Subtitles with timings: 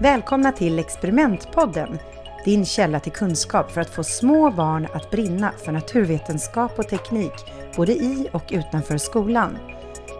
[0.00, 1.98] Välkomna till Experimentpodden,
[2.44, 7.32] din källa till kunskap för att få små barn att brinna för naturvetenskap och teknik,
[7.76, 9.58] både i och utanför skolan.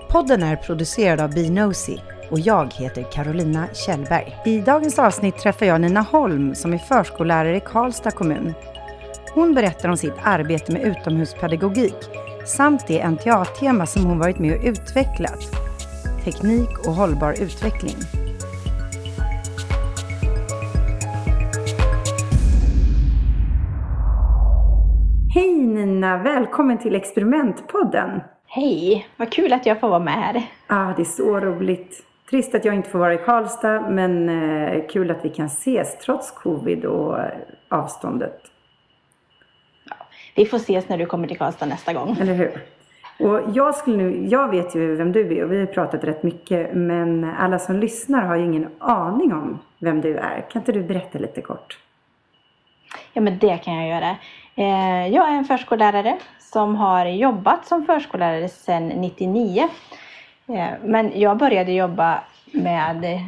[0.09, 2.01] Podden är producerad av Binosi
[2.31, 4.37] och jag heter Carolina Kjellberg.
[4.45, 8.55] I dagens avsnitt träffar jag Nina Holm som är förskollärare i Karlstad kommun.
[9.35, 11.95] Hon berättar om sitt arbete med utomhuspedagogik
[12.47, 15.41] samt det NTA-tema som hon varit med och utvecklat,
[16.25, 17.97] teknik och hållbar utveckling.
[25.35, 28.21] Hej Nina, välkommen till Experimentpodden.
[28.47, 30.43] Hej, vad kul att jag får vara med här.
[30.67, 32.10] Ah, det är så roligt.
[32.31, 35.99] Trist att jag inte får vara i Karlstad, men eh, kul att vi kan ses
[35.99, 37.31] trots covid och eh,
[37.69, 38.41] avståndet.
[40.37, 42.17] Vi får ses när du kommer till Karlstad nästa gång.
[42.21, 42.63] Eller hur?
[43.19, 46.23] Och jag, skulle nu, jag vet ju vem du är och vi har pratat rätt
[46.23, 50.47] mycket, men alla som lyssnar har ju ingen aning om vem du är.
[50.51, 51.79] Kan inte du berätta lite kort?
[53.13, 54.17] Ja, men det kan jag göra.
[54.55, 59.69] Eh, Jag är en förskollärare som har jobbat som förskollärare sedan 99.
[60.55, 62.21] Eh, Men jag började jobba
[62.53, 63.21] med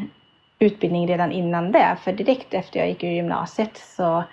[0.59, 4.25] utbildning redan innan det, för direkt efter jag gick ur gymnasiet så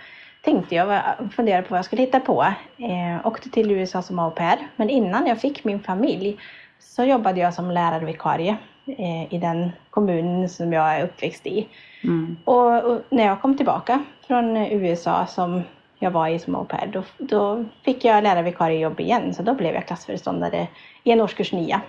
[0.41, 1.01] tänkte jag,
[1.35, 2.43] funderade på vad jag skulle hitta på.
[2.77, 6.37] Eh, åkte till USA som au pair, men innan jag fick min familj
[6.79, 11.67] så jobbade jag som lärarvikarie eh, i den kommunen som jag är uppväxt i.
[12.03, 12.37] Mm.
[12.45, 15.61] Och, och när jag kom tillbaka från USA som
[15.99, 19.33] jag var i som au pair, då, då fick jag lärarvikariejobb igen.
[19.33, 20.67] Så då blev jag klassföreståndare
[21.03, 21.81] i en årskurs 9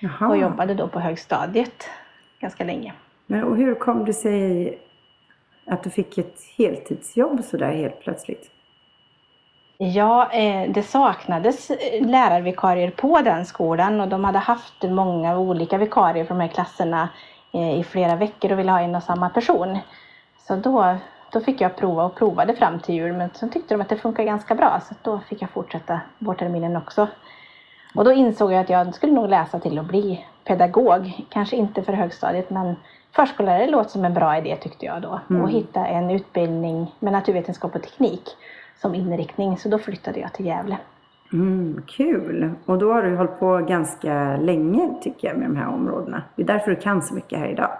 [0.00, 0.28] Jaha.
[0.28, 1.90] och jobbade då på högstadiet
[2.40, 2.92] ganska länge.
[3.26, 4.78] Men, och hur kom det sig
[5.66, 8.50] att du fick ett heltidsjobb sådär helt plötsligt?
[9.78, 15.78] Ja, eh, det saknades eh, lärarvikarier på den skolan och de hade haft många olika
[15.78, 17.08] vikarier för de här klasserna
[17.52, 19.78] eh, i flera veckor och ville ha en och samma person.
[20.38, 20.96] Så då,
[21.32, 23.96] då fick jag prova och provade fram till jul men sen tyckte de att det
[23.96, 27.08] funkar ganska bra så då fick jag fortsätta vårterminen också.
[27.94, 31.26] Och då insåg jag att jag skulle nog läsa till att bli pedagog.
[31.30, 32.76] Kanske inte för högstadiet men
[33.12, 35.20] förskollärare låter som en bra idé tyckte jag då.
[35.30, 35.42] Mm.
[35.42, 38.22] Och hitta en utbildning med naturvetenskap och teknik
[38.80, 39.58] som inriktning.
[39.58, 40.76] Så då flyttade jag till Gävle.
[41.32, 42.50] Mm, kul!
[42.66, 46.22] Och då har du hållit på ganska länge tycker jag med de här områdena.
[46.36, 47.70] Det är därför du kan så mycket här idag.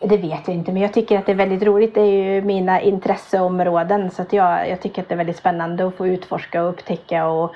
[0.00, 1.94] Det vet jag inte men jag tycker att det är väldigt roligt.
[1.94, 5.86] Det är ju mina intresseområden så att jag, jag tycker att det är väldigt spännande
[5.86, 7.54] att få utforska och upptäcka och,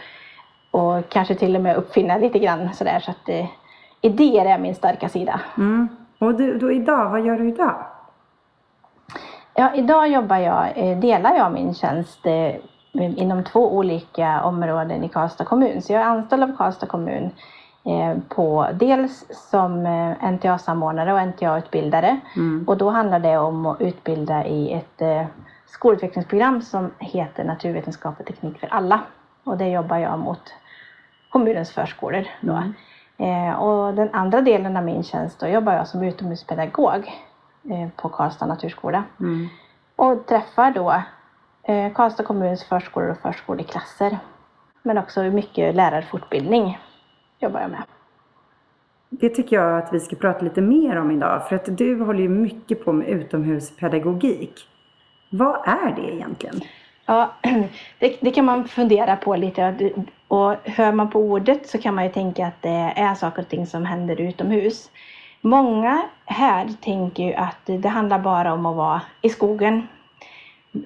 [0.74, 3.00] och kanske till och med uppfinna lite grann sådär.
[3.00, 3.46] Så att eh,
[4.00, 5.40] idéer är min starka sida.
[5.56, 5.88] Mm.
[6.18, 7.74] Och du, då idag, vad gör du idag?
[9.54, 12.54] Ja, idag jobbar jag, eh, delar jag min tjänst eh,
[12.92, 15.82] inom två olika områden i Karlstad kommun.
[15.82, 17.30] Så jag är anställd av Karlstad kommun
[17.84, 22.20] eh, på dels som eh, NTA-samordnare och NTA-utbildare.
[22.36, 22.64] Mm.
[22.68, 25.24] Och då handlar det om att utbilda i ett eh,
[25.66, 29.00] skolutvecklingsprogram som heter Naturvetenskap och teknik för alla.
[29.44, 30.52] Och det jobbar jag mot
[31.34, 32.24] kommunens förskolor.
[32.40, 32.62] Då.
[33.24, 37.12] Eh, och den andra delen av min tjänst då jobbar jag som utomhuspedagog
[37.70, 39.04] eh, på Karlstad naturskola.
[39.20, 39.48] Mm.
[39.96, 41.02] Och träffar då
[41.62, 44.18] eh, Karlstad kommuns förskolor och förskoleklasser.
[44.82, 46.78] Men också mycket lärarfortbildning
[47.38, 47.82] jobbar jag med.
[49.10, 51.48] Det tycker jag att vi ska prata lite mer om idag.
[51.48, 54.68] För att du håller ju mycket på med utomhuspedagogik.
[55.30, 56.60] Vad är det egentligen?
[57.06, 57.32] Ja,
[57.98, 59.90] det, det kan man fundera på lite.
[60.28, 63.48] Och hör man på ordet så kan man ju tänka att det är saker och
[63.48, 64.90] ting som händer utomhus.
[65.40, 69.88] Många här tänker ju att det handlar bara om att vara i skogen.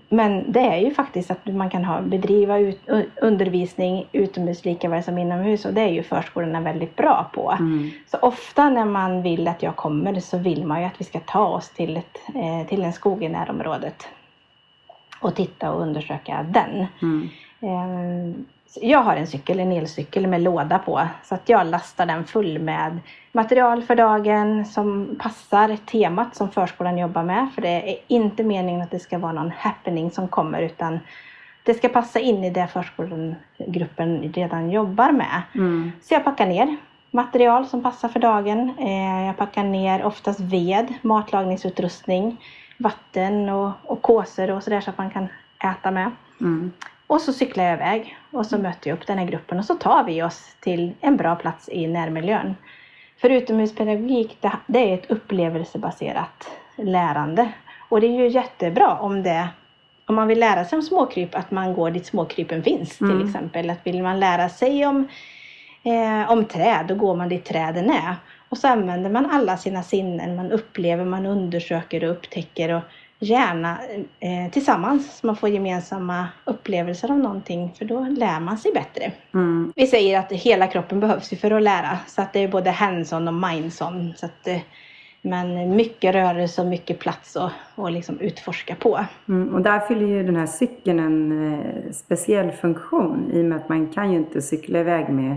[0.09, 2.81] Men det är ju faktiskt att man kan ha, bedriva ut,
[3.21, 7.51] undervisning utomhus lika väl som inomhus och det är ju förskolorna väldigt bra på.
[7.51, 7.91] Mm.
[8.07, 11.21] Så ofta när man vill att jag kommer så vill man ju att vi ska
[11.21, 14.09] ta oss till, ett, eh, till en skog i närområdet
[15.21, 16.87] och titta och undersöka den.
[17.03, 17.29] Mm.
[17.61, 18.45] Ehm,
[18.81, 22.59] Jag har en cykel, en elcykel med låda på så att jag lastar den full
[22.59, 22.99] med
[23.33, 27.49] material för dagen som passar temat som förskolan jobbar med.
[27.55, 30.99] För det är inte meningen att det ska vara någon happening som kommer utan
[31.63, 35.43] det ska passa in i det förskolegruppen redan jobbar med.
[35.55, 35.93] Mm.
[36.03, 36.77] Så jag packar ner
[37.11, 38.75] material som passar för dagen.
[38.79, 42.37] Eh, Jag packar ner oftast ved, matlagningsutrustning,
[42.79, 45.29] vatten och, och kåsor och sådär så att man kan
[45.65, 46.11] äta med.
[46.41, 46.73] Mm.
[47.07, 49.75] Och så cyklar jag iväg och så möter jag upp den här gruppen och så
[49.75, 52.57] tar vi oss till en bra plats i närmiljön.
[53.21, 57.53] För utomhuspedagogik, det, det är ett upplevelsebaserat lärande.
[57.89, 59.49] Och det är ju jättebra om det
[60.09, 63.19] om man vill lära sig om småkryp, att man går dit småkrypen finns mm.
[63.19, 63.71] till exempel.
[63.71, 65.09] Att vill man lära sig om,
[65.83, 68.17] eh, om träd, då går man dit träden är.
[68.49, 72.83] Och så använder man alla sina sinnen, man upplever, man undersöker och upptäcker och
[73.19, 73.79] gärna
[74.21, 79.13] eh, tillsammans så man får gemensamma upplevelser av någonting för då lär man sig bättre.
[79.35, 79.73] Mm.
[79.77, 83.29] Vi säger att hela kroppen behövs för att lära så att det är både hands-on
[83.29, 84.15] och minds-on.
[84.17, 84.59] Så att, eh,
[85.23, 89.05] men mycket rörelse och mycket plats att och liksom utforska på.
[89.29, 93.57] Mm, och där fyller ju den här cykeln en eh, speciell funktion i och med
[93.57, 95.37] att man kan ju inte cykla iväg med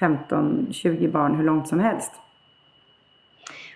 [0.00, 2.12] 15-20 barn hur långt som helst.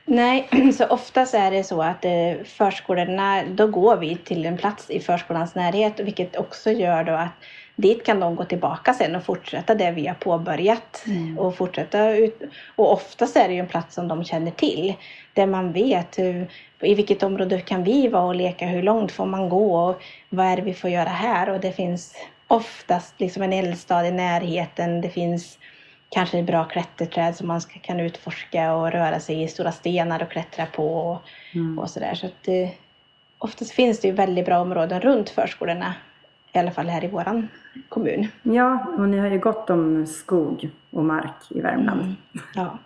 [0.04, 0.48] Nej,
[0.78, 5.00] så oftast är det så att eh, förskolorna, då går vi till en plats i
[5.00, 7.32] förskolans närhet vilket också gör då att
[7.76, 11.04] dit kan de gå tillbaka sen och fortsätta det vi har påbörjat.
[11.06, 11.38] Mm.
[11.38, 12.42] Och, fortsätta ut,
[12.76, 14.94] och oftast är det ju en plats som de känner till.
[15.34, 16.50] Där man vet hur,
[16.80, 20.46] i vilket område kan vi vara och leka, hur långt får man gå och vad
[20.46, 21.50] är det vi får göra här.
[21.50, 22.14] Och det finns
[22.48, 25.00] oftast liksom en eldstad i närheten.
[25.00, 25.58] Det finns
[26.10, 30.30] kanske bra klätterträd som man ska, kan utforska och röra sig i stora stenar och
[30.30, 31.22] klättra på och,
[31.54, 31.78] mm.
[31.78, 32.14] och sådär.
[32.14, 32.68] Så att, eh,
[33.38, 35.94] oftast finns det ju väldigt bra områden runt förskolorna.
[36.52, 37.48] I alla fall här i våran
[37.88, 38.28] kommun.
[38.42, 42.00] Ja, och ni har ju gott om skog och mark i Värmland.
[42.00, 42.16] Mm.
[42.54, 42.78] Ja.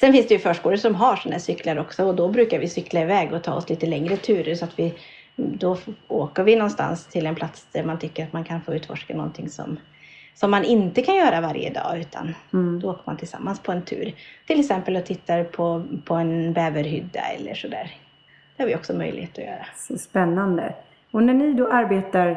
[0.00, 2.68] Sen finns det ju förskolor som har sådana här cyklar också och då brukar vi
[2.68, 4.94] cykla iväg och ta oss lite längre turer så att vi
[5.36, 5.78] då
[6.08, 9.48] åker vi någonstans till en plats där man tycker att man kan få utforska någonting
[9.48, 9.76] som
[10.34, 12.80] som man inte kan göra varje dag utan mm.
[12.80, 14.14] då åker man tillsammans på en tur.
[14.46, 17.96] Till exempel och tittar på, på en bäverhydda eller sådär.
[18.56, 19.66] Det har vi också möjlighet att göra.
[19.76, 20.74] Så spännande.
[21.10, 22.30] Och när ni då arbetar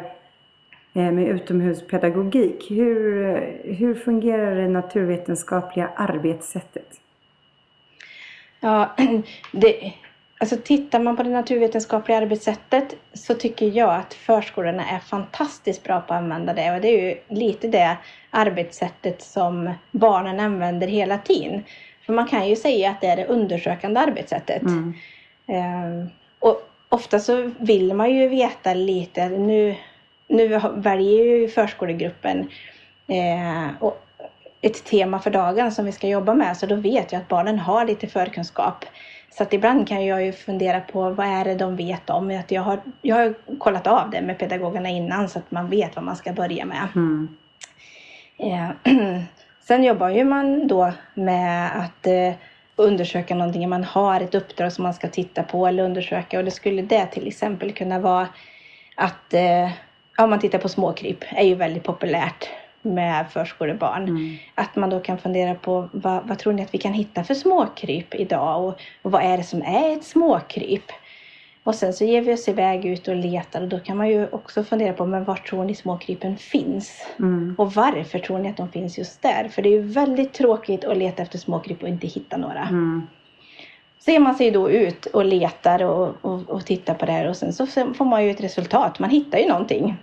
[0.94, 3.34] eh, med utomhuspedagogik, hur,
[3.64, 7.02] hur fungerar det naturvetenskapliga arbetssättet?
[8.60, 8.96] Ja,
[9.52, 9.94] det,
[10.40, 16.02] Alltså tittar man på det naturvetenskapliga arbetssättet så tycker jag att förskolorna är fantastiskt bra
[16.02, 17.98] på att använda det och det är ju lite det
[18.30, 21.64] arbetssättet som barnen använder hela tiden.
[22.06, 24.62] För man kan ju säga att det är det undersökande arbetssättet.
[24.62, 24.94] Mm.
[25.46, 26.10] Um,
[26.40, 29.76] och ofta så vill man ju veta lite, nu,
[30.28, 32.50] nu väljer ju förskolegruppen
[33.08, 34.04] eh, och
[34.62, 37.60] ett tema för dagen som vi ska jobba med så då vet jag att barnen
[37.60, 38.86] har lite förkunskap.
[39.30, 42.40] Så att ibland kan jag ju fundera på vad är det de vet om.
[42.40, 45.96] Att jag, har, jag har kollat av det med pedagogerna innan så att man vet
[45.96, 46.88] vad man ska börja med.
[46.96, 47.38] Mm.
[48.38, 48.70] Eh,
[49.68, 52.34] sen jobbar ju man då med att eh,
[52.76, 53.70] undersöka någonting.
[53.70, 57.06] Man har ett uppdrag som man ska titta på eller undersöka och det skulle det
[57.06, 58.28] till exempel kunna vara
[58.96, 59.70] att eh,
[60.18, 62.50] om man tittar på småkryp är ju väldigt populärt
[62.94, 64.04] med förskolebarn.
[64.04, 64.38] Mm.
[64.56, 67.34] Att man då kan fundera på vad, vad, tror ni att vi kan hitta för
[67.34, 70.92] småkryp idag och, och vad är det som är ett småkryp?
[71.64, 74.28] Och sen så ger vi oss iväg ut och letar och då kan man ju
[74.28, 77.08] också fundera på men var tror ni småkrypen finns?
[77.20, 77.56] Mm.
[77.58, 79.50] Och varför tror ni att de finns just där?
[79.50, 82.62] För det är ju väldigt tråkigt att leta efter småkryp och inte hitta några.
[82.62, 83.08] Mm.
[84.00, 87.30] Så ger man sig då ut och letar och, och, och tittar på det här
[87.30, 89.00] och sen så får man ju ett resultat.
[89.00, 89.96] Man hittar ju någonting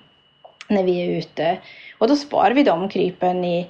[0.69, 1.59] när vi är ute.
[1.99, 3.67] Och då sparar vi de krypen i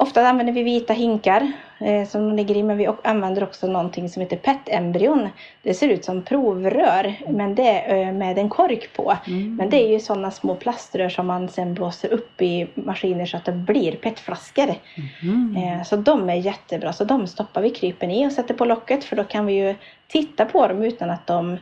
[0.00, 4.08] Ofta använder vi vita hinkar eh, som de ligger i, men vi använder också någonting
[4.08, 5.28] som heter PET-embryon.
[5.62, 9.16] Det ser ut som provrör, men det är eh, med en kork på.
[9.26, 9.56] Mm.
[9.56, 13.36] Men det är ju sådana små plaströr som man sen blåser upp i maskiner så
[13.36, 14.74] att det blir PET-flaskor.
[15.22, 15.56] Mm.
[15.56, 19.04] Eh, så de är jättebra, så de stoppar vi krypen i och sätter på locket
[19.04, 19.74] för då kan vi ju
[20.08, 21.58] titta på dem utan att de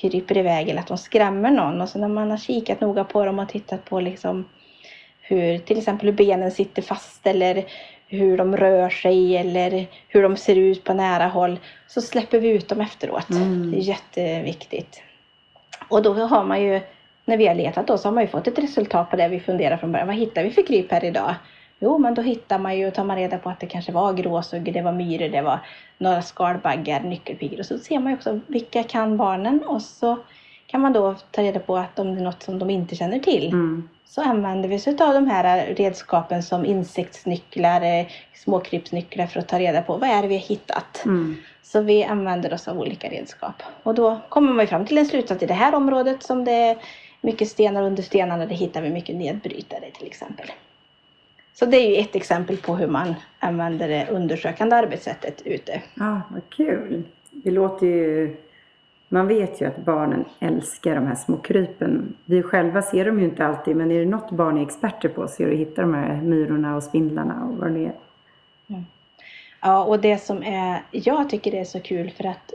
[0.00, 1.80] kryper iväg eller att de skrämmer någon.
[1.80, 4.48] Och så när man har kikat noga på dem och tittat på liksom
[5.20, 7.64] hur till exempel hur benen sitter fast eller
[8.06, 12.48] hur de rör sig eller hur de ser ut på nära håll så släpper vi
[12.48, 13.30] ut dem efteråt.
[13.30, 13.70] Mm.
[13.70, 15.02] Det är jätteviktigt.
[15.88, 16.80] Och då har man ju,
[17.24, 19.40] när vi har letat då, så har man ju fått ett resultat på det vi
[19.40, 20.08] funderar från början.
[20.08, 21.34] Vad hittar vi för kryp här idag?
[21.78, 24.72] Jo, men då hittar man ju, tar man reda på att det kanske var gråsuggor,
[24.72, 25.60] det var myror, det var
[25.98, 30.18] några skalbaggar, nyckelpigor och så ser man ju också vilka kan barnen och så
[30.66, 33.18] kan man då ta reda på att om det är något som de inte känner
[33.18, 33.88] till mm.
[34.04, 39.58] så använder vi oss av de här redskapen som insektsnycklar, eh, småkrypsnycklar för att ta
[39.58, 41.04] reda på vad är det vi har hittat.
[41.04, 41.36] Mm.
[41.62, 43.62] Så vi använder oss av olika redskap.
[43.82, 46.76] Och då kommer man fram till en slutsats i det här området som det är
[47.20, 50.46] mycket stenar under stenarna, där hittar vi mycket nedbrytare till exempel.
[51.58, 55.82] Så det är ju ett exempel på hur man använder det undersökande arbetssättet ute.
[55.94, 57.02] Ja, vad kul!
[57.30, 58.36] Det låter ju
[59.08, 62.16] man vet ju att barnen älskar de här små krypen.
[62.24, 65.28] Vi själva ser dem ju inte alltid, men är det något barn är experter på
[65.28, 67.94] så är det att hitta de här myrorna och spindlarna och vad det är.
[68.68, 68.86] Mm.
[69.60, 72.52] Ja, och det som är, jag tycker det är så kul för att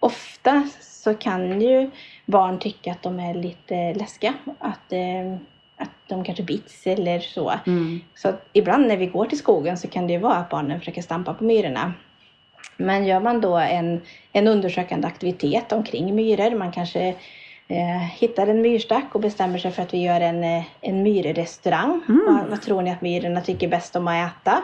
[0.00, 1.90] ofta så kan ju
[2.26, 4.34] barn tycka att de är lite läskiga.
[4.58, 5.36] Att, eh,
[5.76, 7.52] att de kanske bits eller så.
[7.66, 8.00] Mm.
[8.14, 11.02] Så ibland när vi går till skogen så kan det ju vara att barnen försöker
[11.02, 11.92] stampa på myrorna.
[12.76, 14.00] Men gör man då en,
[14.32, 17.14] en undersökande aktivitet omkring myror, man kanske
[17.68, 22.00] eh, hittar en myrstack och bestämmer sig för att vi gör en, eh, en myrrestaurang.
[22.08, 22.24] Mm.
[22.26, 24.62] Vad, vad tror ni att myrorna tycker bäst om att äta?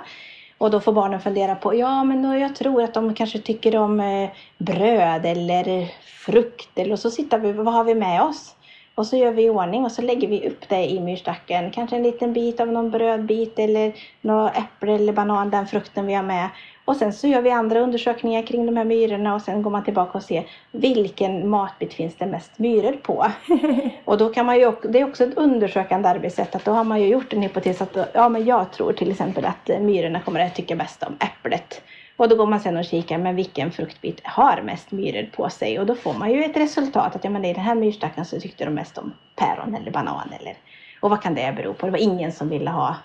[0.59, 3.77] Och då får barnen fundera på, ja men då, jag tror att de kanske tycker
[3.77, 6.79] om eh, bröd eller frukt.
[6.79, 8.55] Eller, och så tittar vi, vad har vi med oss?
[8.95, 11.71] Och så gör vi i ordning och så lägger vi upp det i myrstacken.
[11.71, 16.15] Kanske en liten bit av någon brödbit eller något äpple eller banan, den frukten vi
[16.15, 16.49] har med.
[16.85, 19.85] Och sen så gör vi andra undersökningar kring de här myrorna och sen går man
[19.85, 23.27] tillbaka och ser vilken matbit finns det mest myror på.
[24.05, 27.01] Och då kan man ju, det är också ett undersökande arbetssätt att då har man
[27.01, 30.55] ju gjort en hypotes att ja, men jag tror till exempel att myrorna kommer att
[30.55, 31.83] tycka bäst om äpplet.
[32.17, 35.79] Och då går man sen och kikar, men vilken fruktbit har mest myror på sig?
[35.79, 38.41] Och då får man ju ett resultat att ja, men i den här myrstacken så
[38.41, 40.33] tyckte de mest om päron eller banan.
[40.41, 40.57] Eller,
[41.01, 41.87] och vad kan det bero på?
[41.87, 42.97] Det var ingen som ville ha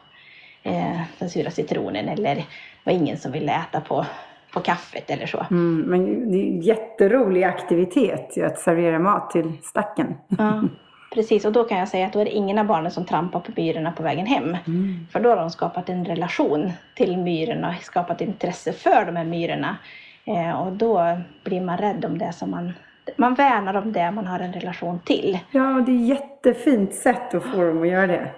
[0.63, 2.45] eh, den sura citronen eller det
[2.83, 4.05] var ingen som ville äta på,
[4.53, 5.45] på kaffet eller så.
[5.51, 10.15] Mm, men det är en jätterolig aktivitet att servera mat till stacken.
[10.27, 10.63] Ja,
[11.17, 13.39] precis, och då kan jag säga att då är det ingen av barnen som trampar
[13.39, 14.57] på myrorna på vägen hem.
[14.67, 15.07] Mm.
[15.11, 19.77] För då har de skapat en relation till myrorna, skapat intresse för de här myrorna.
[20.25, 22.73] Eh, och då blir man rädd om det som man...
[23.15, 25.39] Man värnar om det man har en relation till.
[25.51, 28.31] Ja, det är ett jättefint sätt att få dem att göra det.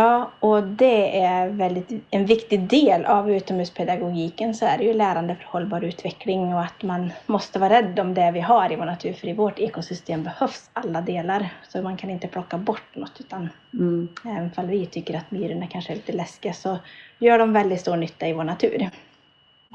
[0.00, 5.34] Ja, och det är väldigt, en viktig del av utomhuspedagogiken så är det ju lärande
[5.34, 8.84] för hållbar utveckling och att man måste vara rädd om det vi har i vår
[8.84, 11.48] natur för i vårt ekosystem behövs alla delar.
[11.68, 14.08] Så man kan inte plocka bort något utan Mm.
[14.24, 16.78] även om vi tycker att myrorna kanske är lite läskiga så
[17.18, 18.90] gör de väldigt stor nytta i vår natur.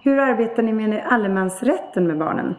[0.03, 2.55] Hur arbetar ni med allemansrätten med barnen?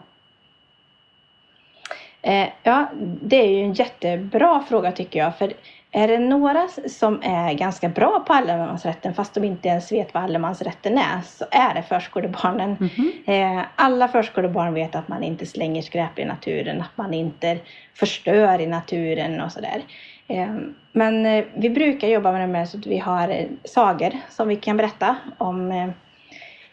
[2.22, 2.86] Eh, ja,
[3.22, 5.38] det är ju en jättebra fråga tycker jag.
[5.38, 5.52] För
[5.96, 10.22] är det några som är ganska bra på allemansrätten fast de inte ens vet vad
[10.22, 12.76] allemansrätten är så är det förskolebarnen.
[12.80, 13.12] Mhm.
[13.26, 17.58] Eh, alla förskolebarn vet att man inte slänger skräp i naturen, att man inte
[17.94, 19.82] förstör i naturen och sådär.
[20.28, 20.54] Eh,
[20.92, 24.56] Men eh, vi brukar jobba med det med så att vi har sagor som vi
[24.56, 25.92] kan berätta om.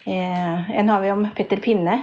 [0.05, 2.01] En har vi om Peter Pinne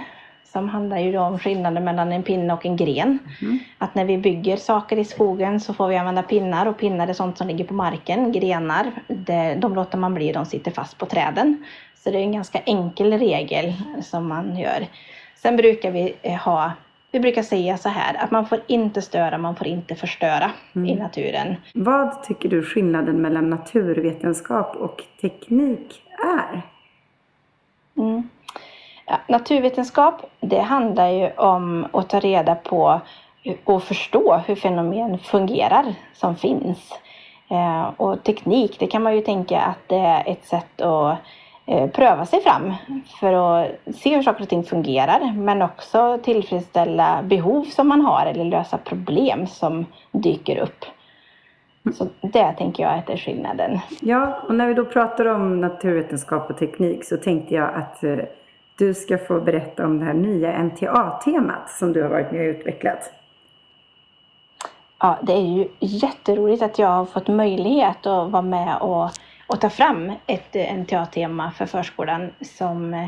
[0.51, 3.19] som handlar ju om skillnaden mellan en pinne och en gren.
[3.41, 3.59] Mhm.
[3.77, 7.13] Att när vi bygger saker i skogen så får vi använda pinnar och pinnar är
[7.13, 8.31] sånt som ligger på marken.
[8.31, 11.65] Grenar, det, de låter man bli, de sitter fast på träden.
[11.95, 14.87] Så det är en ganska enkel regel som man gör.
[15.35, 16.71] Sen brukar vi eh, ha,
[17.11, 20.95] vi brukar säga så här att man får inte störa, man får inte förstöra i
[20.95, 21.55] naturen.
[21.73, 26.61] Vad tycker du skillnaden mellan naturvetenskap och teknik är?
[27.97, 28.29] Mm.
[29.11, 33.01] Ja, naturvetenskap, det handlar ju om att ta reda på
[33.63, 36.99] och förstå hur fenomen fungerar som finns.
[37.49, 41.17] Eh, och teknik, det kan man ju tänka att det är ett sätt att
[41.65, 42.73] eh, pröva sig fram
[43.19, 48.25] för att se hur saker och ting fungerar men också tillfredsställa behov som man har
[48.25, 50.85] eller lösa problem som dyker upp.
[51.93, 53.79] Så det tänker jag att är skillnaden.
[53.99, 58.17] Ja, och när vi då pratar om naturvetenskap och teknik så tänkte jag att eh,
[58.81, 62.55] du ska få berätta om det här nya NTA-temat som du har varit med och
[62.55, 63.11] utvecklat.
[64.99, 69.09] Ja, det är ju jätteroligt att jag har fått möjlighet att vara med och,
[69.47, 72.29] och ta fram ett NTA-tema för förskolan.
[72.41, 73.07] Som, eh,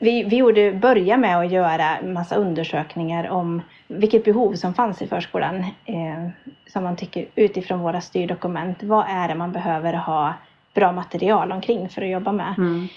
[0.00, 5.06] vi, vi gjorde, började med att göra massa undersökningar om vilket behov som fanns i
[5.06, 5.56] förskolan.
[5.84, 6.28] Eh,
[6.66, 8.82] som man tycker utifrån våra styrdokument.
[8.82, 10.34] Vad är det man behöver ha
[10.74, 12.54] bra material omkring för att jobba med?
[12.58, 12.88] Mm.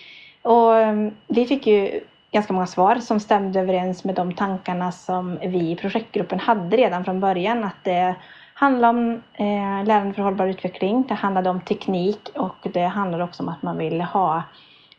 [0.43, 5.39] Och eh, vi fick ju ganska många svar som stämde överens med de tankarna som
[5.41, 7.63] vi i projektgruppen hade redan från början.
[7.63, 8.15] Att det
[8.53, 13.43] handlar om eh, lärande för hållbar utveckling, det handlade om teknik och det handlade också
[13.43, 14.43] om att man ville ha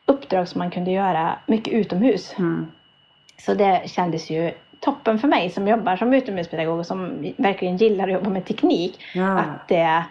[0.06, 2.34] uppdrag som man kunde göra mycket utomhus.
[2.38, 2.66] Mm.
[3.38, 8.04] Så det kändes ju toppen för mig som jobbar som utomhuspedagog och som verkligen gillar
[8.04, 9.00] att jobba med teknik.
[9.14, 9.38] Ja.
[9.38, 10.04] Att, det,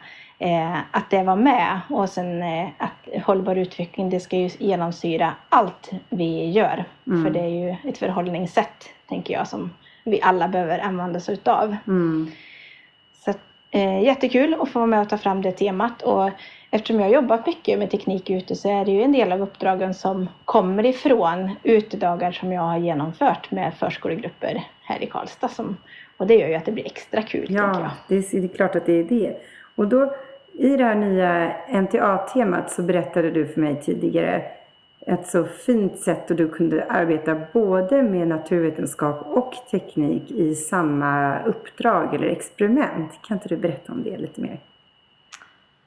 [0.44, 1.80] eh, att det var med.
[1.90, 6.86] Och sen eh, att hållbar utveckling, det ska ju genomsyra allt vi gör.
[7.08, 7.24] Mm.
[7.24, 9.70] För det är ju ett förhållningssätt, tänker jag, som
[10.04, 11.76] vi alla behöver använda oss utav.
[11.88, 12.32] Mm.
[13.26, 13.34] Så
[13.72, 16.02] eh, jättekul att få vara med och ta fram det temat.
[16.02, 16.30] Och
[16.72, 19.94] eftersom jag jobbat mycket med teknik ute så är det ju en del av uppdragen
[19.94, 25.48] som kommer ifrån utedagar som jag har genomfört med förskolegrupper här i Karlstad.
[25.48, 25.78] Som,
[26.18, 27.48] och det gör ju att det blir extra kul.
[27.50, 29.38] Ja, det är, det är klart att det är det.
[29.76, 30.14] Och då
[30.54, 34.44] i det här nya NTA-temat så berättade du för mig tidigare
[35.08, 41.40] ett så fint sätt och du kunde arbeta både med naturvetenskap och teknik i samma
[41.44, 43.12] uppdrag eller experiment.
[43.28, 44.60] Kan inte du berätta om det lite mer?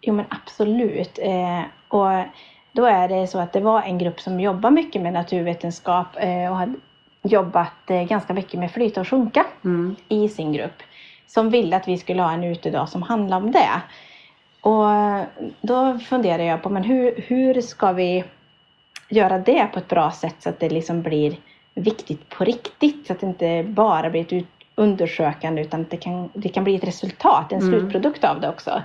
[0.00, 1.18] Jo men absolut.
[1.22, 2.24] Eh, och
[2.72, 6.50] då är det så att det var en grupp som jobbar mycket med naturvetenskap eh,
[6.50, 6.74] och hade
[7.22, 9.96] jobbat eh, ganska mycket med flyta och sjunka mm.
[10.08, 10.82] i sin grupp.
[11.26, 13.82] Som ville att vi skulle ha en utedag som handlade om det.
[14.66, 14.88] Och
[15.60, 18.24] då funderade jag på men hur, hur ska vi
[19.08, 21.36] göra det på ett bra sätt så att det liksom blir
[21.74, 23.06] viktigt på riktigt.
[23.06, 24.44] Så att det inte bara blir ett
[24.74, 27.70] undersökande utan att det kan, det kan bli ett resultat, en mm.
[27.70, 28.82] slutprodukt av det också.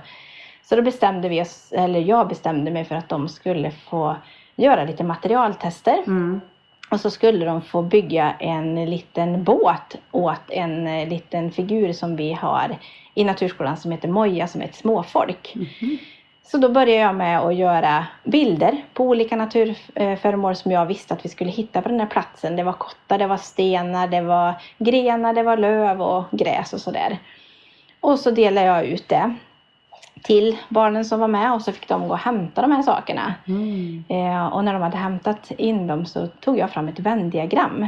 [0.62, 4.16] Så då bestämde vi oss, eller jag bestämde mig för att de skulle få
[4.56, 6.02] göra lite materialtester.
[6.06, 6.40] Mm.
[6.92, 12.16] Och så skulle de få bygga en liten båt åt en eh, liten figur som
[12.16, 12.76] vi har
[13.14, 15.52] i Naturskolan som heter Moja som är ett småfolk.
[15.54, 15.98] Mm.
[16.42, 21.24] Så då började jag med att göra bilder på olika naturföremål som jag visste att
[21.24, 22.56] vi skulle hitta på den här platsen.
[22.56, 26.80] Det var kottar, det var stenar, det var grenar, det var löv och gräs och
[26.80, 27.18] sådär.
[28.00, 29.34] Och så delade jag ut det
[30.22, 33.34] till barnen som var med och så fick de gå och hämta de här sakerna.
[33.48, 34.04] Mm.
[34.08, 37.86] Eh, och när de hade hämtat in dem så tog jag fram ett vändiagram.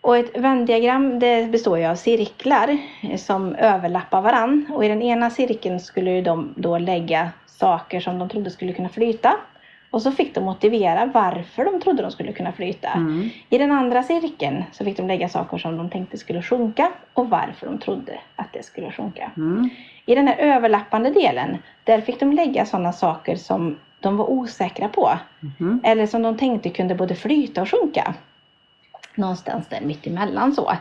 [0.00, 2.78] Och ett vändiagram det består ju av cirklar
[3.16, 4.66] som överlappar varann.
[4.72, 8.88] Och i den ena cirkeln skulle de då lägga saker som de trodde skulle kunna
[8.88, 9.36] flyta.
[9.90, 12.88] Och så fick de motivera varför de trodde de skulle kunna flyta.
[12.88, 13.30] Mm.
[13.48, 17.30] I den andra cirkeln så fick de lägga saker som de tänkte skulle sjunka och
[17.30, 19.30] varför de trodde att det skulle sjunka.
[19.36, 19.70] Mm.
[20.06, 24.88] I den här överlappande delen, där fick de lägga sådana saker som de var osäkra
[24.88, 25.18] på.
[25.60, 25.80] Mm.
[25.84, 28.14] Eller som de tänkte kunde både flyta och sjunka.
[29.14, 30.72] Någonstans där mittemellan så.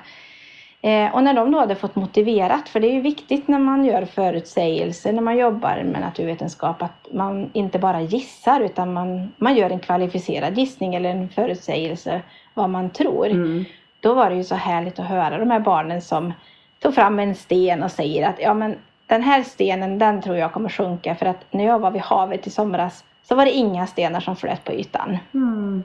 [0.82, 3.86] Eh, och när de då hade fått motiverat, för det är ju viktigt när man
[3.86, 9.56] gör förutsägelser, när man jobbar med naturvetenskap, att man inte bara gissar utan man, man
[9.56, 12.22] gör en kvalificerad gissning eller en förutsägelse
[12.54, 13.28] vad man tror.
[13.28, 13.66] Mm.
[14.00, 16.34] Då var det ju så härligt att höra de här barnen som
[16.80, 18.76] tog fram en sten och säger att ja men
[19.08, 22.48] den här stenen den tror jag kommer sjunka för att när jag var vid havet
[22.48, 25.18] i somras så var det inga stenar som flöt på ytan.
[25.34, 25.84] Mm.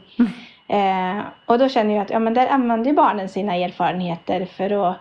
[0.69, 4.97] Eh, och då känner jag att ja, men där använder barnen sina erfarenheter för att,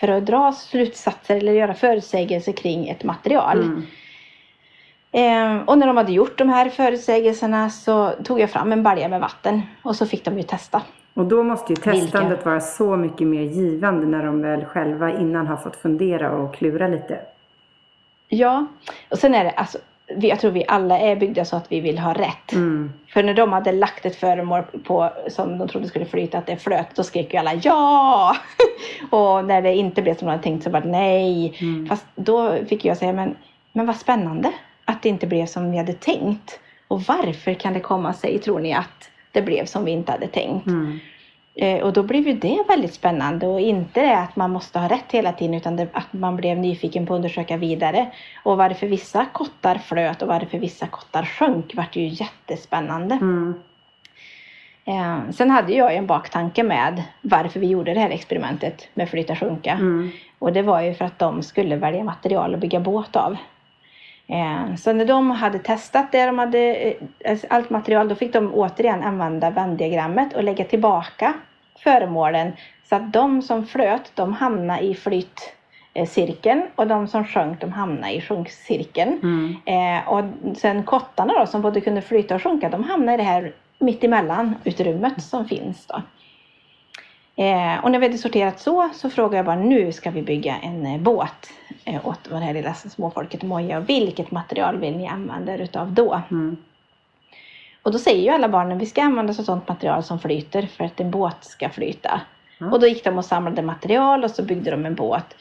[0.00, 3.60] för att dra slutsatser eller göra förutsägelser kring ett material.
[3.60, 3.82] Mm.
[5.12, 9.08] Eh, och när de hade gjort de här förutsägelserna så tog jag fram en balja
[9.08, 10.82] med vatten och så fick de ju testa.
[11.14, 12.50] Och då måste ju testandet Vilka?
[12.50, 16.88] vara så mycket mer givande när de väl själva innan har fått fundera och klura
[16.88, 17.20] lite.
[18.34, 18.66] Ja,
[19.08, 19.78] och sen är det alltså
[20.20, 22.52] jag tror vi alla är byggda så att vi vill ha rätt.
[22.52, 22.92] Mm.
[23.08, 26.56] För när de hade lagt ett föremål på, som de trodde skulle flyta, att det
[26.56, 28.36] flöt, då skrek ju alla ja!
[29.10, 31.58] och när det inte blev som de hade tänkt så var det nej.
[31.60, 31.86] Mm.
[31.86, 33.36] Fast då fick jag säga, men,
[33.72, 34.52] men vad spännande
[34.84, 36.60] att det inte blev som vi hade tänkt.
[36.88, 40.26] Och varför kan det komma sig, tror ni, att det blev som vi inte hade
[40.26, 40.66] tänkt?
[40.66, 40.98] Mm.
[41.54, 44.88] Eh, och då blev ju det väldigt spännande och inte det att man måste ha
[44.88, 48.10] rätt hela tiden utan att man blev nyfiken på att undersöka vidare.
[48.42, 53.14] Och varför vissa kottar flöt och varför vissa kottar sjönk vart ju jättespännande.
[53.14, 53.54] Mm.
[54.84, 59.36] Eh, sen hade jag en baktanke med varför vi gjorde det här experimentet med flyta
[59.36, 59.72] sjunka.
[59.72, 60.10] Mm.
[60.38, 63.36] Och det var ju för att de skulle välja material att bygga båt av.
[64.32, 66.74] Eh, så när de hade testat det, de hade
[67.18, 71.34] eh, allt material, då fick de återigen använda vändiagrammet och lägga tillbaka
[71.78, 72.52] föremålen
[72.88, 78.12] så att de som flöt, de hamnade i flytcirkeln och de som sjönk, de hamnade
[78.12, 79.20] i sjunkcirkeln.
[79.22, 79.56] Mm.
[79.66, 80.24] Eh, och
[80.56, 84.54] sen kottarna då, som både kunde flyta och sjunka, de hamnade i det här mittemellan
[84.64, 85.86] utrymmet som finns.
[85.86, 86.02] Då.
[87.36, 90.56] Eh, och när vi hade sorterat så, så frågade jag bara nu ska vi bygga
[90.56, 91.50] en eh, båt
[91.84, 93.80] eh, åt det här lilla småfolket Moja.
[93.80, 96.22] Vilket material vill ni använda er utav då?
[96.30, 96.56] Mm.
[97.82, 100.84] Och då säger ju alla barnen vi ska använda så sådant material som flyter för
[100.84, 102.20] att en båt ska flyta.
[102.60, 102.72] Mm.
[102.72, 105.34] Och då gick de och samlade material och så byggde de en båt.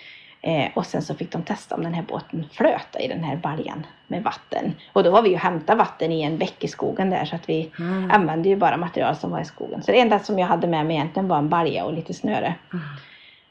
[0.43, 3.35] Eh, och sen så fick de testa om den här båten flöt i den här
[3.35, 4.73] baljan med vatten.
[4.93, 7.49] Och då var vi ju hämta vatten i en bäck i skogen där så att
[7.49, 8.11] vi mm.
[8.11, 9.83] använde ju bara material som var i skogen.
[9.83, 12.55] Så det enda som jag hade med mig egentligen var en balja och lite snöre.
[12.73, 12.85] Mm.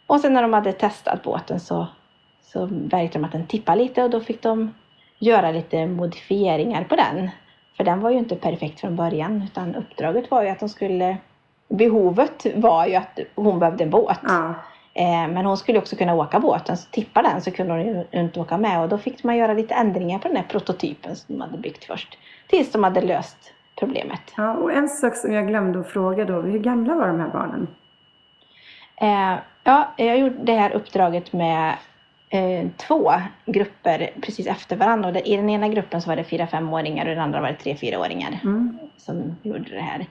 [0.07, 1.87] Och sen när de hade testat båten så,
[2.43, 4.75] så märkte de att den tippade lite och då fick de
[5.19, 7.31] göra lite modifieringar på den.
[7.77, 11.17] För den var ju inte perfekt från början utan uppdraget var ju att de skulle
[11.69, 14.23] Behovet var ju att hon behövde en båt.
[14.29, 14.55] Mm.
[15.01, 18.41] Eh, men hon skulle också kunna åka båten, så tippar den så kunde hon inte
[18.41, 21.41] åka med och då fick man göra lite ändringar på den här prototypen som de
[21.41, 22.19] hade byggt först.
[22.49, 24.21] Tills de hade löst problemet.
[24.37, 27.29] Ja, och en sak som jag glömde att fråga då, hur gamla var de här
[27.29, 27.69] barnen?
[28.97, 31.75] Eh, ja, jag gjorde det här uppdraget med
[32.29, 33.13] eh, två
[33.47, 35.09] grupper precis efter varandra.
[35.09, 37.49] Och I den ena gruppen så var det fyra femåringar och i den andra var
[37.49, 38.79] det tre fyraåringar mm.
[38.97, 40.07] som gjorde det här.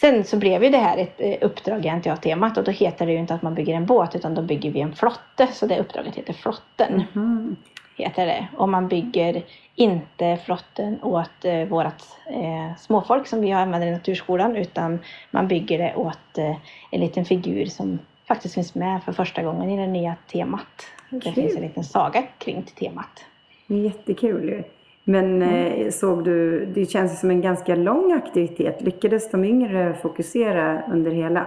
[0.00, 3.12] Sen så blev ju det här ett eh, uppdrag i NTA-temat och då heter det
[3.12, 5.46] ju inte att man bygger en båt utan då bygger vi en flotte.
[5.52, 7.04] Så det uppdraget heter Flotten.
[7.12, 7.56] Mhm.
[7.96, 8.46] Heter det.
[8.56, 9.42] Och man bygger
[9.74, 14.98] inte flotten åt eh, vårt eh, småfolk som vi använder i Naturskolan utan
[15.30, 16.56] man bygger det åt eh,
[16.90, 20.86] en liten figur som faktiskt finns med för första gången i det nya temat.
[21.10, 21.32] Det Kul.
[21.32, 23.24] finns en liten saga kring temat.
[23.66, 24.62] Det jättekul ju.
[25.08, 28.82] Men eh, såg du, det känns som en ganska lång aktivitet.
[28.82, 31.46] Lyckades de yngre fokusera under hela?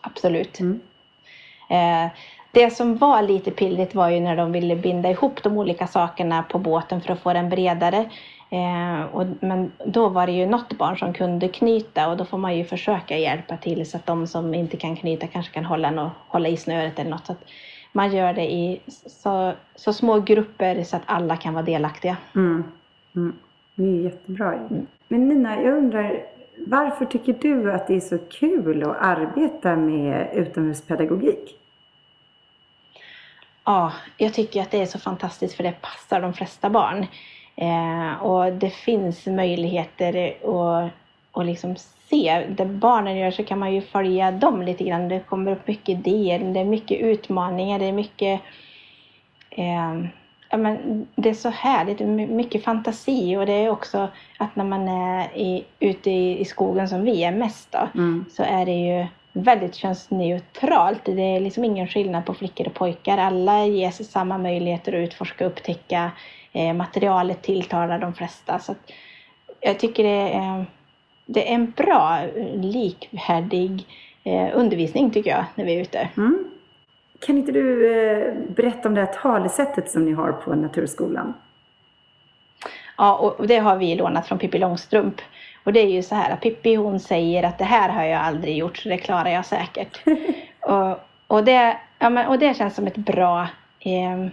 [0.00, 0.60] Absolut.
[0.60, 0.80] Mm.
[1.70, 2.12] Eh,
[2.52, 6.42] det som var lite pillrigt var ju när de ville binda ihop de olika sakerna
[6.42, 8.10] på båten för att få den bredare.
[8.50, 12.38] Eh, och, men då var det ju något barn som kunde knyta och då får
[12.38, 15.90] man ju försöka hjälpa till så att de som inte kan knyta kanske kan hålla,
[15.90, 17.26] no, hålla i snöret eller något.
[17.26, 17.44] Så att
[17.96, 22.16] man gör det i så, så små grupper så att alla kan vara delaktiga.
[22.34, 22.64] Mm.
[23.16, 23.32] Mm.
[23.74, 24.86] Det är jättebra ju.
[25.08, 26.26] Men Nina, jag undrar,
[26.66, 31.58] varför tycker du att det är så kul att arbeta med utomhuspedagogik?
[33.64, 37.06] Ja, jag tycker att det är så fantastiskt för det passar de flesta barn.
[37.56, 40.90] Eh, och det finns möjligheter att
[41.34, 41.76] och liksom
[42.10, 42.46] se.
[42.56, 45.08] Det barnen gör så kan man ju följa dem lite grann.
[45.08, 48.40] Det kommer upp mycket idéer, det är mycket utmaningar, det är mycket
[49.50, 49.94] eh,
[50.50, 54.08] ja, men det är så härligt, det är my- mycket fantasi och det är också
[54.38, 58.24] att när man är i, ute i, i skogen som vi är mest då, Mm.
[58.30, 61.04] så är det ju väldigt könsneutralt.
[61.04, 63.18] Det är liksom ingen skillnad på flickor och pojkar.
[63.18, 66.10] Alla ges samma möjligheter att utforska och upptäcka.
[66.52, 68.58] Eh, materialet tilltalar de flesta.
[68.58, 68.90] Så att
[69.60, 70.66] jag tycker det är,
[71.26, 72.20] det är en bra,
[72.54, 73.86] likvärdig
[74.24, 76.08] eh, undervisning tycker jag när vi är ute.
[76.16, 76.44] Mm.
[77.26, 81.34] Kan inte du eh, berätta om det här talesättet som ni har på Naturskolan?
[82.96, 85.20] Ja, och det har vi lånat från Pippi Långstrump.
[85.64, 88.20] Och det är ju så här att Pippi hon säger att det här har jag
[88.20, 90.00] aldrig gjort så det klarar jag säkert.
[90.60, 93.48] och, och, det, ja, men, och det känns som ett bra
[93.80, 94.26] eh,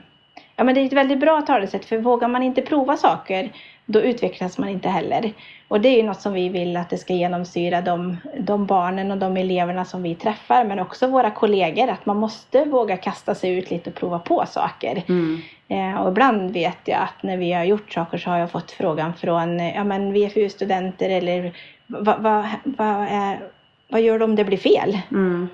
[0.55, 3.51] Ja men det är ett väldigt bra talesätt för vågar man inte prova saker
[3.85, 5.33] då utvecklas man inte heller.
[5.67, 9.11] Och det är ju något som vi vill att det ska genomsyra de, de barnen
[9.11, 13.35] och de eleverna som vi träffar men också våra kollegor att man måste våga kasta
[13.35, 15.03] sig ut lite och prova på saker.
[15.09, 15.41] Mm.
[15.67, 18.71] Eh, och ibland vet jag att när vi har gjort saker så har jag fått
[18.71, 21.53] frågan från eh, ja, men VFU-studenter eller
[21.87, 23.39] vad, vad, vad, är,
[23.87, 24.99] vad gör du om det blir fel?
[25.11, 25.49] Mm.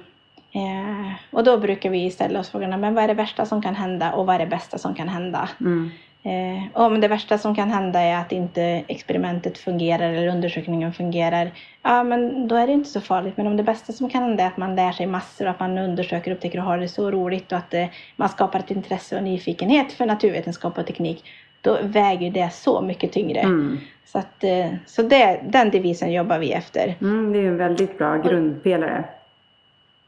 [0.58, 3.76] Eh, och då brukar vi ställa oss frågorna, men vad är det värsta som kan
[3.76, 5.50] hända och vad är det bästa som kan hända?
[5.60, 5.90] Mm.
[6.24, 11.52] Eh, om det värsta som kan hända är att inte experimentet fungerar eller undersökningen fungerar,
[11.84, 13.38] ja men då är det inte så farligt.
[13.38, 15.78] Men om det bästa som kan hända är att man lär sig massor, att man
[15.78, 19.24] undersöker, upptäcker och har det så roligt och att eh, man skapar ett intresse och
[19.24, 21.24] nyfikenhet för naturvetenskap och teknik,
[21.62, 23.40] då väger det så mycket tyngre.
[23.40, 23.78] Mm.
[24.06, 24.44] Så, att,
[24.86, 26.96] så det, den devisen jobbar vi efter.
[27.02, 29.04] Mm, det är en väldigt bra grundpelare.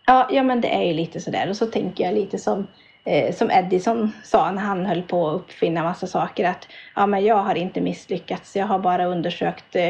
[0.09, 1.49] Ja, ja men det är ju lite sådär.
[1.49, 2.67] Och så tänker jag lite som,
[3.03, 6.49] eh, som Edison sa när han höll på att uppfinna massa saker.
[6.49, 8.55] Att ja, men jag har inte misslyckats.
[8.55, 9.89] Jag har bara undersökt eh,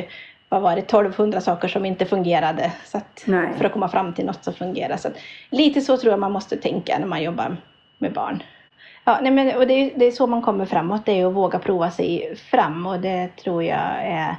[0.49, 2.71] vad var det, 1200 saker som inte fungerade.
[2.85, 3.25] Så att,
[3.57, 4.97] för att komma fram till något som fungerar.
[4.97, 5.17] Så att,
[5.49, 7.57] lite så tror jag man måste tänka när man jobbar
[7.97, 8.43] med barn.
[9.03, 11.05] Ja, nej men, och det, är, det är så man kommer framåt.
[11.05, 12.85] Det är att våga prova sig fram.
[12.85, 14.35] Och det tror jag är...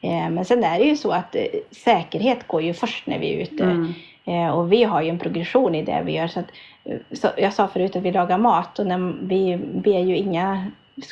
[0.00, 3.34] Eh, men sen är det ju så att eh, säkerhet går ju först när vi
[3.34, 3.64] är ute.
[3.64, 3.94] Mm.
[4.24, 6.26] Eh, och vi har ju en progression i det vi gör.
[6.26, 6.46] Så att,
[6.84, 10.66] eh, så jag sa förut att vi lagar mat och när vi ber ju inga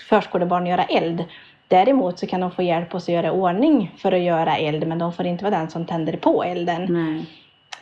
[0.08, 1.24] förskolebarn göra eld.
[1.68, 4.98] Däremot så kan de få hjälp oss att göra ordning för att göra eld men
[4.98, 6.86] de får inte vara den som tänder på elden.
[6.92, 7.26] Nej.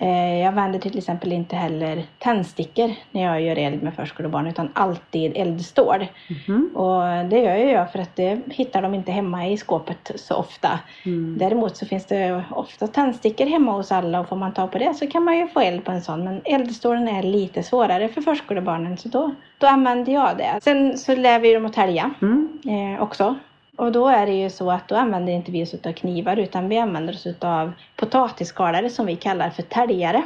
[0.02, 4.68] Eh, jag vänder till exempel inte heller tändstickor när jag gör eld med förskolebarn utan
[4.74, 6.06] alltid eldstål.
[6.48, 6.70] Mhm.
[6.76, 10.78] Och det gör jag för att det hittar de inte hemma i skåpet så ofta.
[11.06, 11.38] Mm.
[11.38, 14.94] Däremot så finns det ofta tändstickor hemma hos alla och får man ta på det
[14.94, 16.24] så kan man ju få eld på en sån.
[16.24, 20.58] Men eldstålen är lite svårare för förskolebarnen så då, då använder jag det.
[20.62, 22.48] Sen så lär vi dem att tälja Mm.
[22.66, 23.34] eh, också.
[23.80, 26.68] Och då är det ju så att då använder inte vi oss av knivar utan
[26.68, 30.22] vi använder oss av potatisskalare som vi kallar för täljare.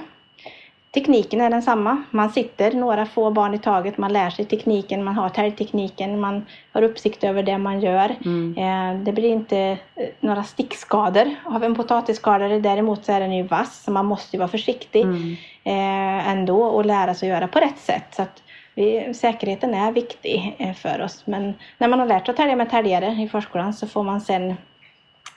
[0.94, 2.02] Tekniken är densamma.
[2.10, 6.46] Man sitter några få barn i taget, man lär sig tekniken, man har täljtekniken, man
[6.72, 8.14] har uppsikt över det man gör.
[8.24, 8.54] Mm.
[8.58, 12.58] Eh, Det blir inte eh, några stickskador av en potatisskalare.
[12.60, 15.36] Däremot så är den ju vass så man måste ju vara försiktig Mm.
[15.64, 18.14] eh, ändå och lära sig att göra på rätt sätt.
[18.16, 18.42] Så att
[18.74, 21.22] vi, säkerheten är viktig eh, för oss.
[21.26, 24.20] Men när man har lärt sig att tälja med täljare i förskolan så får man
[24.20, 24.54] sen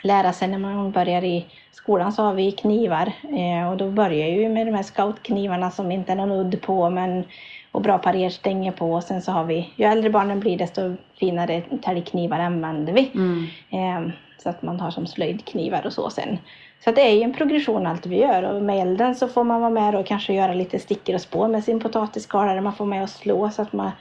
[0.04, 4.28] lära sig när man börjar i skolan så har vi knivar eh, och då börjar
[4.28, 7.24] ju med de här scoutknivarna som inte är någon udd på men
[7.72, 11.62] och bra parerstänger på och sen så har vi, ju äldre barnen blir desto finare
[11.82, 13.12] täljknivar använder vi.
[13.14, 13.48] Mm.
[13.70, 16.38] Eh, så att man har som slöjdknivar och så sen.
[16.84, 19.44] Så att det är ju en progression allt vi gör och med elden så får
[19.44, 22.62] man vara med och kanske göra lite stickor och spår med sin potatisskalare.
[22.62, 23.92] Man får med och slå så att man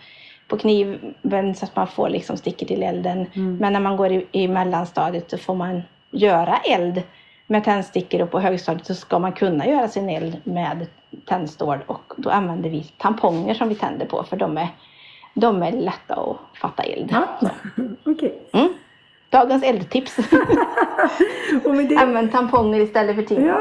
[0.49, 3.27] på kniven så att man får liksom stickor till elden.
[3.35, 3.57] Mm.
[3.57, 7.03] Men när man går i, i mellanstadiet så får man göra eld
[7.47, 10.87] med tändstickor och på högstadiet så ska man kunna göra sin eld med
[11.25, 14.69] tändstål och då använder vi tamponger som vi tänder på för de är,
[15.35, 17.09] de är lätta att fatta eld.
[17.13, 17.51] Ja.
[18.05, 18.39] Okej.
[18.53, 18.69] Mm.
[19.37, 20.17] Dagens eldtips.
[21.89, 23.47] Det, Använd tamponger istället för ting.
[23.47, 23.61] ja.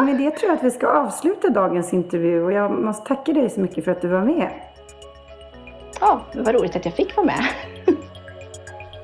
[0.00, 3.32] och med det tror jag att vi ska avsluta dagens intervju och jag måste tacka
[3.32, 4.50] dig så mycket för att du var med.
[6.00, 7.44] Ja, det var roligt att jag fick vara med.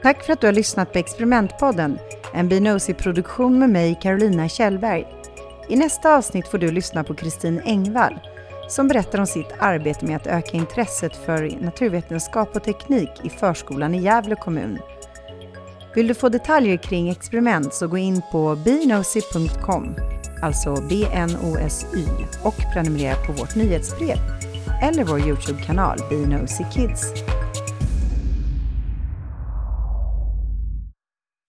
[0.02, 1.98] Tack för att du har lyssnat på Experimentpodden,
[2.34, 5.06] en Binosi-produktion med mig, Carolina Kjellberg.
[5.68, 8.20] I nästa avsnitt får du lyssna på Kristin Engvall
[8.68, 13.94] som berättar om sitt arbete med att öka intresset för naturvetenskap och teknik i förskolan
[13.94, 14.78] i Gävle kommun.
[15.94, 19.94] Vill du få detaljer kring experiment så gå in på bnosy.com,
[20.42, 22.06] alltså B-N-O-S-Y,
[22.42, 24.16] och prenumerera på vårt nyhetsbrev
[24.82, 27.12] eller vår Youtube-kanal Bnosy Kids.